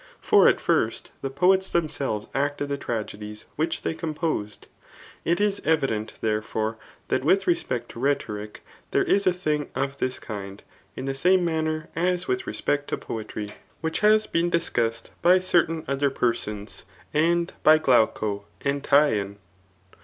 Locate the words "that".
7.09-7.23